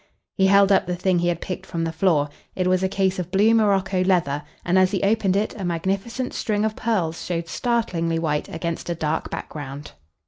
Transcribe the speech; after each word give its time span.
He 0.35 0.47
held 0.47 0.71
up 0.71 0.87
the 0.87 0.95
thing 0.95 1.19
he 1.19 1.27
had 1.27 1.41
picked 1.41 1.67
from 1.67 1.83
the 1.83 1.91
floor. 1.91 2.27
It 2.55 2.65
was 2.65 2.81
a 2.81 2.89
case 2.89 3.19
of 3.19 3.29
blue 3.29 3.53
Morocco 3.53 4.03
leather, 4.03 4.41
and 4.65 4.79
as 4.79 4.89
he 4.89 5.03
opened 5.03 5.35
it 5.35 5.53
a 5.59 5.63
magnificent 5.63 6.33
string 6.33 6.65
of 6.65 6.75
pearls 6.75 7.23
showed 7.23 7.47
startlingly 7.47 8.17
white 8.17 8.49
against 8.49 8.89
a 8.89 8.95
dark 8.95 9.29
background. 9.29 9.91